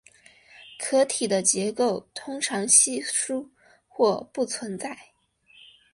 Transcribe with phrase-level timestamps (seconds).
[0.79, 3.51] 壳体的结节通常稀疏
[3.87, 4.97] 或不存在。